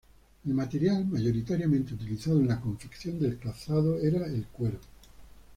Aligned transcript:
El 0.47 0.55
material 0.55 1.05
mayoritariamente 1.05 1.93
utilizado 1.93 2.39
en 2.39 2.47
la 2.47 2.59
confección 2.59 3.19
del 3.19 3.37
calzado 3.37 3.99
era 3.99 4.25
el 4.25 4.47
cuero. 4.47 4.79